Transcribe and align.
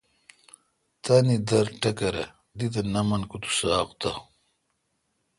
تانی 1.03 1.37
در 1.47 1.67
ٹکرہ 1.81 2.25
دی 2.57 2.67
تہ 2.73 2.81
نہ 2.93 3.01
من 3.07 3.21
کو 3.29 3.35
تو 3.43 3.49
ساق 3.59 3.89
تہ 4.01 4.11